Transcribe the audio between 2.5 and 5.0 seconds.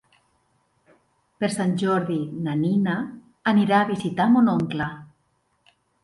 Nina anirà a visitar mon oncle.